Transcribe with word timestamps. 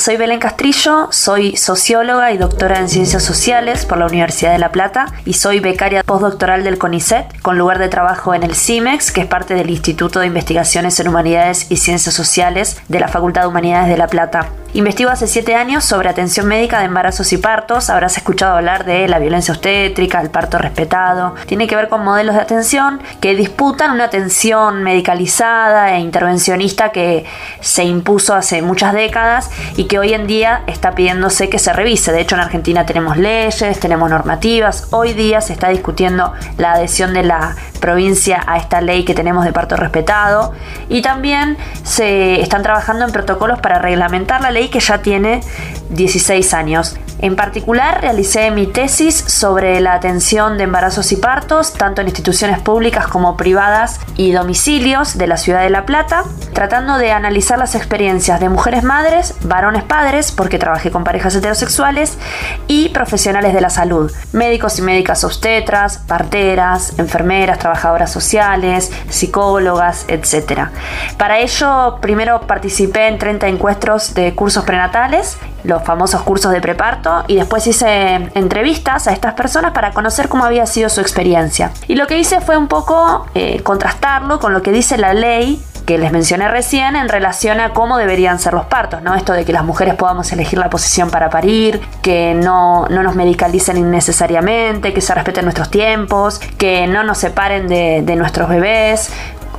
Soy 0.00 0.16
Belén 0.16 0.40
Castrillo, 0.40 1.08
soy 1.10 1.58
socióloga 1.58 2.32
y 2.32 2.38
doctora 2.38 2.78
en 2.78 2.88
Ciencias 2.88 3.22
Sociales 3.22 3.84
por 3.84 3.98
la 3.98 4.06
Universidad 4.06 4.52
de 4.52 4.58
La 4.58 4.72
Plata 4.72 5.12
y 5.26 5.34
soy 5.34 5.60
becaria 5.60 6.02
postdoctoral 6.02 6.64
del 6.64 6.78
CONICET 6.78 7.42
con 7.42 7.58
lugar 7.58 7.78
de 7.78 7.90
trabajo 7.90 8.32
en 8.32 8.42
el 8.42 8.54
CIMEX, 8.54 9.12
que 9.12 9.20
es 9.20 9.26
parte 9.26 9.52
del 9.52 9.68
Instituto 9.68 10.20
de 10.20 10.28
Investigaciones 10.28 10.98
en 11.00 11.08
Humanidades 11.08 11.70
y 11.70 11.76
Ciencias 11.76 12.14
Sociales 12.14 12.80
de 12.88 12.98
la 12.98 13.08
Facultad 13.08 13.42
de 13.42 13.48
Humanidades 13.48 13.90
de 13.90 13.98
La 13.98 14.06
Plata. 14.06 14.48
Investigo 14.72 15.10
hace 15.10 15.26
siete 15.26 15.56
años 15.56 15.84
sobre 15.84 16.08
atención 16.08 16.46
médica 16.46 16.78
de 16.78 16.84
embarazos 16.84 17.32
y 17.32 17.38
partos. 17.38 17.90
Habrás 17.90 18.16
escuchado 18.16 18.56
hablar 18.56 18.84
de 18.84 19.08
la 19.08 19.18
violencia 19.18 19.52
obstétrica, 19.52 20.20
el 20.20 20.30
parto 20.30 20.58
respetado. 20.58 21.34
Tiene 21.46 21.66
que 21.66 21.74
ver 21.74 21.88
con 21.88 22.04
modelos 22.04 22.36
de 22.36 22.40
atención 22.40 23.00
que 23.20 23.34
disputan 23.34 23.90
una 23.90 24.04
atención 24.04 24.84
medicalizada 24.84 25.96
e 25.96 25.98
intervencionista 25.98 26.90
que 26.90 27.24
se 27.60 27.82
impuso 27.82 28.32
hace 28.32 28.62
muchas 28.62 28.92
décadas 28.92 29.50
y 29.74 29.84
que 29.84 29.98
hoy 29.98 30.14
en 30.14 30.28
día 30.28 30.62
está 30.68 30.92
pidiéndose 30.92 31.48
que 31.48 31.58
se 31.58 31.72
revise. 31.72 32.12
De 32.12 32.20
hecho, 32.20 32.36
en 32.36 32.42
Argentina 32.42 32.86
tenemos 32.86 33.16
leyes, 33.16 33.80
tenemos 33.80 34.08
normativas. 34.08 34.86
Hoy 34.92 35.14
día 35.14 35.40
se 35.40 35.52
está 35.52 35.70
discutiendo 35.70 36.32
la 36.58 36.74
adhesión 36.74 37.12
de 37.12 37.24
la 37.24 37.56
provincia 37.80 38.42
a 38.46 38.58
esta 38.58 38.80
ley 38.80 39.04
que 39.04 39.14
tenemos 39.14 39.44
de 39.44 39.52
parto 39.52 39.76
respetado. 39.76 40.52
Y 40.88 41.02
también 41.02 41.56
se 41.82 42.40
están 42.40 42.62
trabajando 42.62 43.04
en 43.04 43.12
protocolos 43.12 43.60
para 43.60 43.78
reglamentar 43.78 44.40
la 44.40 44.50
ley 44.50 44.68
que 44.68 44.80
ya 44.80 44.98
tiene 44.98 45.40
16 45.90 46.54
años. 46.54 46.96
En 47.22 47.36
particular, 47.36 48.00
realicé 48.00 48.50
mi 48.50 48.66
tesis 48.66 49.14
sobre 49.14 49.78
la 49.80 49.92
atención 49.92 50.56
de 50.56 50.64
embarazos 50.64 51.12
y 51.12 51.16
partos, 51.16 51.74
tanto 51.74 52.00
en 52.00 52.08
instituciones 52.08 52.60
públicas 52.60 53.06
como 53.08 53.36
privadas 53.36 54.00
y 54.16 54.32
domicilios 54.32 55.18
de 55.18 55.26
la 55.26 55.36
ciudad 55.36 55.62
de 55.62 55.68
La 55.68 55.84
Plata, 55.84 56.24
tratando 56.54 56.96
de 56.96 57.12
analizar 57.12 57.58
las 57.58 57.74
experiencias 57.74 58.40
de 58.40 58.48
mujeres 58.48 58.84
madres, 58.84 59.34
varones 59.42 59.82
padres, 59.82 60.32
porque 60.32 60.58
trabajé 60.58 60.90
con 60.90 61.04
parejas 61.04 61.34
heterosexuales, 61.34 62.16
y 62.68 62.88
profesionales 62.88 63.52
de 63.52 63.60
la 63.60 63.70
salud, 63.70 64.10
médicos 64.32 64.78
y 64.78 64.82
médicas 64.82 65.22
obstetras, 65.22 65.98
parteras, 65.98 66.98
enfermeras, 66.98 67.58
trabajadoras 67.58 68.10
sociales, 68.10 68.90
psicólogas, 69.10 70.06
etc. 70.08 70.68
Para 71.18 71.38
ello, 71.38 71.98
primero 72.00 72.40
participé 72.46 73.08
en 73.08 73.18
30 73.18 73.48
encuentros 73.48 74.14
de 74.14 74.34
cursos 74.34 74.64
prenatales, 74.64 75.38
los 75.64 75.82
famosos 75.82 76.22
cursos 76.22 76.52
de 76.52 76.60
preparto, 76.60 77.24
y 77.26 77.36
después 77.36 77.66
hice 77.66 78.30
entrevistas 78.34 79.08
a 79.08 79.12
estas 79.12 79.34
personas 79.34 79.72
para 79.72 79.92
conocer 79.92 80.28
cómo 80.28 80.44
había 80.44 80.66
sido 80.66 80.88
su 80.88 81.00
experiencia. 81.00 81.70
Y 81.88 81.94
lo 81.94 82.06
que 82.06 82.18
hice 82.18 82.40
fue 82.40 82.56
un 82.56 82.68
poco 82.68 83.26
eh, 83.34 83.62
contrastarlo 83.62 84.40
con 84.40 84.52
lo 84.52 84.62
que 84.62 84.72
dice 84.72 84.98
la 84.98 85.14
ley 85.14 85.62
que 85.90 85.98
les 85.98 86.12
mencioné 86.12 86.46
recién 86.48 86.94
en 86.94 87.08
relación 87.08 87.58
a 87.58 87.70
cómo 87.70 87.98
deberían 87.98 88.38
ser 88.38 88.54
los 88.54 88.66
partos, 88.66 89.02
¿no? 89.02 89.16
Esto 89.16 89.32
de 89.32 89.44
que 89.44 89.52
las 89.52 89.64
mujeres 89.64 89.94
podamos 89.94 90.30
elegir 90.30 90.56
la 90.58 90.70
posición 90.70 91.10
para 91.10 91.30
parir, 91.30 91.80
que 92.00 92.32
no, 92.34 92.86
nos 92.88 93.14
medicalicen 93.16 93.76
innecesariamente, 93.76 94.92
que 94.92 95.00
se 95.00 95.12
respeten 95.14 95.44
nuestros 95.46 95.68
tiempos, 95.68 96.38
que 96.58 96.86
no 96.86 97.02
nos 97.02 97.18
separen 97.18 97.66
de, 97.66 98.02
de 98.04 98.14
nuestros 98.14 98.48
bebés, 98.48 99.10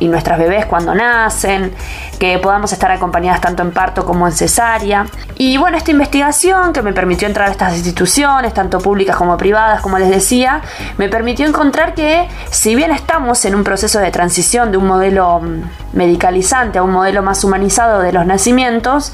y 0.00 0.08
nuestras 0.08 0.38
bebés 0.38 0.66
cuando 0.66 0.94
nacen, 0.94 1.72
que 2.18 2.38
podamos 2.38 2.72
estar 2.72 2.90
acompañadas 2.90 3.40
tanto 3.40 3.62
en 3.62 3.72
parto 3.72 4.04
como 4.04 4.26
en 4.26 4.32
cesárea. 4.32 5.06
Y 5.36 5.56
bueno, 5.56 5.76
esta 5.76 5.90
investigación 5.90 6.72
que 6.72 6.82
me 6.82 6.92
permitió 6.92 7.28
entrar 7.28 7.48
a 7.48 7.52
estas 7.52 7.74
instituciones, 7.74 8.52
tanto 8.54 8.78
públicas 8.80 9.16
como 9.16 9.36
privadas, 9.36 9.80
como 9.80 9.98
les 9.98 10.10
decía, 10.10 10.62
me 10.96 11.08
permitió 11.08 11.46
encontrar 11.46 11.94
que 11.94 12.28
si 12.50 12.74
bien 12.74 12.90
estamos 12.90 13.44
en 13.44 13.54
un 13.54 13.64
proceso 13.64 13.98
de 14.00 14.10
transición 14.10 14.70
de 14.72 14.78
un 14.78 14.86
modelo 14.86 15.40
mm, 15.40 15.96
medicalizante 15.96 16.78
a 16.78 16.82
un 16.82 16.90
modelo 16.90 17.22
más 17.22 17.44
humanizado 17.44 18.00
de 18.00 18.12
los 18.12 18.26
nacimientos, 18.26 19.12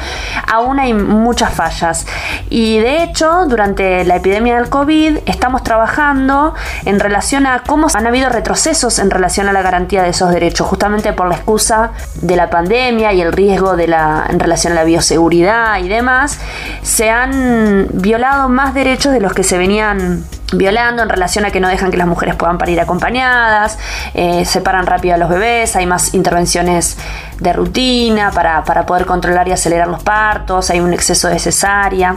aún 0.51 0.78
hay 0.78 0.95
muchas 0.95 1.53
fallas. 1.53 2.06
Y 2.51 2.78
de 2.78 3.03
hecho, 3.03 3.47
durante 3.47 4.05
la 4.05 4.16
epidemia 4.16 4.56
del 4.56 4.69
COVID 4.69 5.19
estamos 5.27 5.62
trabajando 5.62 6.55
en 6.84 7.01
relación 7.01 7.47
a 7.47 7.62
cómo 7.66 7.89
han 7.93 8.06
habido 8.06 8.28
retrocesos 8.28 8.99
en 8.99 9.11
relación 9.11 9.49
a 9.49 9.53
la 9.53 9.62
garantía 9.62 10.03
de 10.03 10.11
esos 10.11 10.31
derechos 10.31 10.66
justamente 10.74 11.12
por 11.12 11.28
la 11.28 11.36
excusa 11.36 11.92
de 12.20 12.34
la 12.34 12.50
pandemia 12.50 13.12
y 13.12 13.20
el 13.20 13.32
riesgo 13.32 13.76
de 13.76 13.86
la, 13.86 14.26
en 14.28 14.40
relación 14.40 14.72
a 14.72 14.76
la 14.76 14.82
bioseguridad 14.82 15.78
y 15.78 15.88
demás, 15.88 16.40
se 16.82 17.10
han 17.10 17.86
violado 17.92 18.48
más 18.48 18.74
derechos 18.74 19.12
de 19.12 19.20
los 19.20 19.32
que 19.34 19.44
se 19.44 19.56
venían 19.56 20.24
violando 20.52 21.04
en 21.04 21.08
relación 21.08 21.44
a 21.44 21.52
que 21.52 21.60
no 21.60 21.68
dejan 21.68 21.92
que 21.92 21.96
las 21.96 22.08
mujeres 22.08 22.34
puedan 22.34 22.58
parir 22.58 22.80
acompañadas, 22.80 23.78
eh, 24.14 24.44
separan 24.44 24.84
rápido 24.86 25.14
a 25.14 25.18
los 25.18 25.28
bebés, 25.28 25.76
hay 25.76 25.86
más 25.86 26.12
intervenciones 26.12 26.96
de 27.44 27.53
rutina 27.53 28.32
para, 28.32 28.65
para, 28.65 28.84
poder 28.84 29.06
controlar 29.06 29.47
y 29.47 29.53
acelerar 29.53 29.87
los 29.87 30.03
partos, 30.03 30.71
hay 30.71 30.81
un 30.81 30.93
exceso 30.93 31.28
de 31.28 31.38
cesárea. 31.38 32.16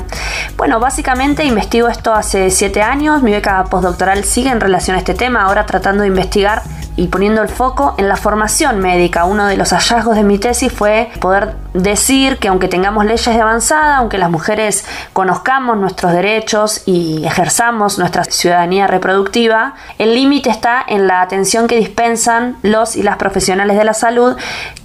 Bueno, 0.55 0.79
básicamente 0.79 1.45
investigo 1.45 1.87
esto 1.87 2.13
hace 2.13 2.49
siete 2.49 2.81
años, 2.81 3.21
mi 3.21 3.31
beca 3.31 3.63
postdoctoral 3.65 4.23
sigue 4.23 4.49
en 4.49 4.59
relación 4.59 4.95
a 4.95 4.99
este 4.99 5.13
tema, 5.13 5.43
ahora 5.43 5.65
tratando 5.65 6.01
de 6.01 6.07
investigar 6.07 6.63
y 6.97 7.07
poniendo 7.07 7.43
el 7.43 7.47
foco 7.47 7.93
en 7.97 8.09
la 8.09 8.17
formación 8.17 8.79
médica. 8.79 9.23
Uno 9.23 9.45
de 9.45 9.55
los 9.55 9.69
hallazgos 9.69 10.15
de 10.15 10.23
mi 10.23 10.39
tesis 10.39 10.73
fue 10.73 11.09
poder 11.21 11.55
decir 11.73 12.37
que 12.39 12.47
aunque 12.47 12.67
tengamos 12.67 13.05
leyes 13.05 13.23
de 13.23 13.39
avanzada, 13.39 13.97
aunque 13.97 14.17
las 14.17 14.31
mujeres 14.31 14.83
conozcamos 15.13 15.77
nuestros 15.77 16.11
derechos 16.11 16.81
y 16.87 17.23
ejerzamos 17.23 17.99
nuestra 17.99 18.23
ciudadanía 18.23 18.87
reproductiva, 18.87 19.75
el 19.99 20.15
límite 20.15 20.49
está 20.49 20.83
en 20.87 21.05
la 21.05 21.21
atención 21.21 21.67
que 21.67 21.77
dispensan 21.77 22.57
los 22.63 22.95
y 22.95 23.03
las 23.03 23.17
profesionales 23.17 23.77
de 23.77 23.83
la 23.83 23.93
salud 23.93 24.35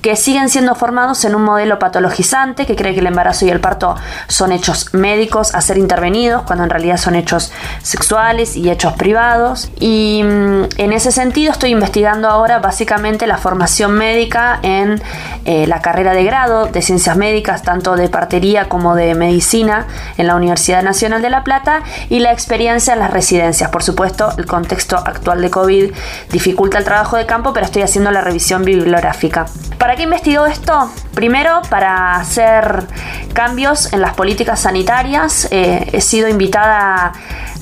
que 0.03 0.15
siguen 0.33 0.49
siendo 0.49 0.75
formados 0.75 1.27
en 1.27 1.35
un 1.35 1.43
modelo 1.43 1.79
patologizante 1.79 2.65
que 2.65 2.75
cree 2.75 2.95
que 2.95 3.01
el 3.01 3.07
embarazo 3.07 3.45
y 3.45 3.51
el 3.51 3.61
parto 3.61 3.97
son 4.29 4.51
hechos 4.51 4.95
médicos 4.95 5.55
a 5.55 5.61
ser 5.61 5.77
intervenidos 5.77 6.45
cuando 6.45 6.65
en 6.65 6.71
realidad 6.71 6.97
son 6.97 7.17
hechos 7.17 7.53
sexuales 7.83 8.57
y 8.57 8.71
hechos 8.71 8.95
privados. 8.95 9.71
Y 9.79 10.23
mm, 10.25 10.63
en 10.79 10.93
ese 10.95 11.13
sentido 11.13 11.53
estoy 11.53 11.73
investigando 11.73 12.31
ahora 12.31 12.61
básicamente 12.61 13.27
la 13.27 13.37
formación 13.37 13.93
médica 13.93 14.59
en 14.63 15.03
eh, 15.45 15.67
la 15.67 15.83
carrera 15.83 16.15
de 16.15 16.25
grado 16.25 16.65
de 16.65 16.81
ciencias 16.81 17.15
médicas, 17.15 17.63
tanto 17.63 17.95
de 17.97 18.09
partería 18.09 18.71
como 18.71 18.95
de 18.95 19.15
medicina 19.15 19.87
en 20.17 20.29
la 20.29 20.35
Universidad 20.35 20.83
Nacional 20.83 21.21
de 21.21 21.29
La 21.29 21.45
Plata 21.45 21.83
y 22.09 22.21
la 22.21 22.33
experiencia 22.33 22.95
en 22.95 23.01
las 23.01 23.11
residencias. 23.11 23.69
Por 23.69 23.83
supuesto, 23.83 24.33
el 24.39 24.47
contexto 24.47 24.97
actual 24.97 25.43
de 25.43 25.51
COVID 25.51 25.93
dificulta 26.31 26.79
el 26.79 26.85
trabajo 26.85 27.19
de 27.19 27.27
campo, 27.27 27.53
pero 27.53 27.67
estoy 27.67 27.83
haciendo 27.83 28.11
la 28.11 28.23
revisión 28.23 28.65
bibliográfica. 28.65 29.45
¿Para 29.77 29.97
qué 29.97 30.07
investigo 30.13 30.45
esto? 30.45 30.91
Primero, 31.15 31.63
para 31.71 32.17
hacer 32.17 32.87
cambios 33.33 33.91
en 33.95 34.03
las 34.03 34.13
políticas 34.13 34.61
sanitarias. 34.61 35.49
Eh, 35.51 35.89
he 35.91 36.03
sido 36.03 36.29
invitada 36.29 37.13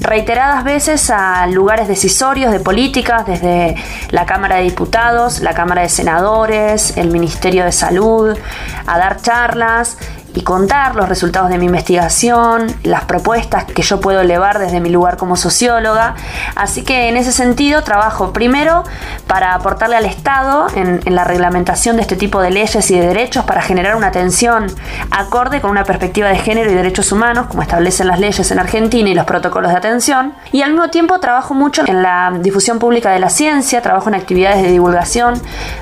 reiteradas 0.00 0.64
veces 0.64 1.10
a 1.10 1.46
lugares 1.46 1.86
decisorios 1.86 2.50
de 2.50 2.58
políticas, 2.58 3.24
desde 3.24 3.76
la 4.10 4.26
Cámara 4.26 4.56
de 4.56 4.62
Diputados, 4.62 5.38
la 5.42 5.54
Cámara 5.54 5.82
de 5.82 5.88
Senadores, 5.88 6.96
el 6.96 7.12
Ministerio 7.12 7.64
de 7.64 7.70
Salud, 7.70 8.36
a 8.84 8.98
dar 8.98 9.20
charlas 9.20 9.96
y 10.34 10.42
contar 10.42 10.94
los 10.94 11.08
resultados 11.08 11.50
de 11.50 11.58
mi 11.58 11.66
investigación, 11.66 12.66
las 12.84 13.04
propuestas 13.04 13.64
que 13.64 13.82
yo 13.82 14.00
puedo 14.00 14.20
elevar 14.20 14.58
desde 14.58 14.80
mi 14.80 14.90
lugar 14.90 15.16
como 15.16 15.36
socióloga. 15.36 16.14
Así 16.54 16.82
que 16.82 17.08
en 17.08 17.16
ese 17.16 17.32
sentido 17.32 17.82
trabajo 17.82 18.32
primero 18.32 18.84
para 19.26 19.54
aportarle 19.54 19.96
al 19.96 20.04
Estado 20.04 20.66
en, 20.74 21.00
la 21.04 21.24
reglamentación 21.24 21.96
de 21.96 22.02
este 22.02 22.16
tipo 22.16 22.40
de 22.40 22.50
leyes 22.50 22.90
y 22.90 22.98
de 22.98 23.06
derechos 23.06 23.44
para 23.44 23.62
generar 23.62 23.96
una 23.96 24.08
atención 24.08 24.66
acorde 25.10 25.60
con 25.60 25.70
una 25.70 25.84
perspectiva 25.84 26.28
de 26.28 26.36
género 26.36 26.70
y 26.70 26.74
derechos 26.74 27.10
humanos, 27.10 27.46
como 27.46 27.62
establecen 27.62 28.06
las 28.06 28.20
leyes 28.20 28.50
en 28.50 28.58
Argentina 28.58 29.08
y 29.08 29.14
los 29.14 29.24
protocolos 29.24 29.72
de 29.72 29.78
atención. 29.78 30.34
Y 30.52 30.62
al 30.62 30.72
mismo 30.72 30.90
tiempo 30.90 31.18
trabajo 31.18 31.54
mucho 31.54 31.82
en 31.86 32.02
la 32.02 32.32
difusión 32.40 32.78
pública 32.78 33.10
de 33.10 33.18
la 33.18 33.30
ciencia, 33.30 33.82
trabajo 33.82 34.08
en 34.08 34.14
actividades 34.14 34.62
de 34.62 34.70
divulgación, 34.70 35.34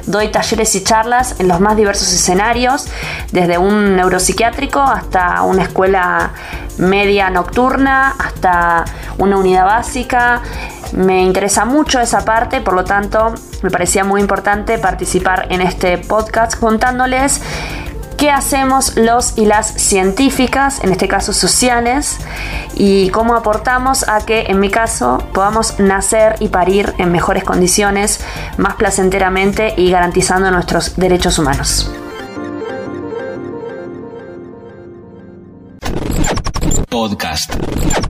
doy 0.07 0.29
talleres 0.29 0.75
y 0.75 0.85
charlas 0.85 1.39
en 1.39 1.49
los 1.49 1.61
más 1.61 1.77
diversos 1.77 2.13
escenarios, 2.13 2.87
desde 3.33 3.59
un 3.59 3.97
neuropsicólogo 3.97 4.38
hasta 4.45 5.43
una 5.43 5.63
escuela 5.63 6.31
media 6.79 7.29
nocturna, 7.31 8.15
hasta 8.19 8.85
una 9.19 9.37
unidad 9.37 9.65
básica. 9.65 10.43
Me 10.93 11.23
interesa 11.23 11.65
mucho 11.65 12.01
esa 12.01 12.25
parte, 12.25 12.61
por 12.61 12.75
lo 12.75 12.85
tanto 12.85 13.35
me 13.63 13.71
parecía 13.71 14.05
muy 14.05 14.21
importante 14.21 14.79
participar 14.79 15.47
en 15.51 15.61
este 15.61 15.99
podcast 15.99 16.59
contándoles 16.59 17.43
qué 18.17 18.31
hacemos 18.31 18.97
los 18.97 19.39
y 19.39 19.45
las 19.45 19.69
científicas, 19.69 20.83
en 20.83 20.93
este 20.93 21.09
caso 21.09 21.33
sociales, 21.33 22.19
y 22.75 23.11
cómo 23.11 23.35
aportamos 23.37 24.09
a 24.09 24.25
que, 24.27 24.47
en 24.49 24.59
mi 24.59 24.71
caso, 24.71 25.19
podamos 25.33 25.79
nacer 25.79 26.35
y 26.41 26.49
parir 26.49 26.95
en 26.99 27.13
mejores 27.13 27.45
condiciones, 27.45 28.21
más 28.57 28.75
placenteramente 28.75 29.75
y 29.77 29.91
garantizando 29.91 30.51
nuestros 30.51 30.97
derechos 30.97 31.39
humanos. 31.39 31.93
Podcast. 36.99 38.08